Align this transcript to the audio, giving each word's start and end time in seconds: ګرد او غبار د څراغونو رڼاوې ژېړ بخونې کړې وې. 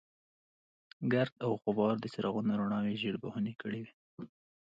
ګرد 1.13 1.33
او 1.45 1.51
غبار 1.63 1.95
د 1.99 2.05
څراغونو 2.13 2.51
رڼاوې 2.59 2.93
ژېړ 3.01 3.15
بخونې 3.23 3.53
کړې 3.61 3.79
وې. 3.83 3.93